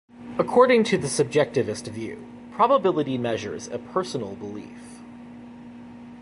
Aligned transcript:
According 0.39 0.83
to 0.85 0.97
the 0.97 1.05
subjectivist 1.07 1.85
view, 1.87 2.25
probability 2.53 3.19
measures 3.19 3.67
a 3.67 3.77
"personal 3.77 4.35
belief". 4.35 4.99